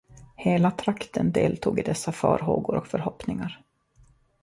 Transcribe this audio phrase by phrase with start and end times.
[0.35, 3.63] Hela trakten deltog i dessa farhågor och förhoppningar.